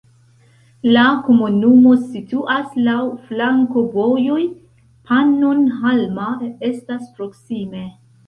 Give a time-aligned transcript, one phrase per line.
[0.93, 2.95] La komunumo situas laŭ
[3.27, 4.39] flankovojoj,
[5.11, 6.33] Pannonhalma
[6.73, 7.85] estas proksime.